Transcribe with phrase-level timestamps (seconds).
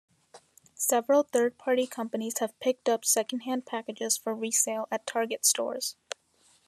[0.73, 5.95] Several third-party companies have picked up second-hand packages for resale at Target stores.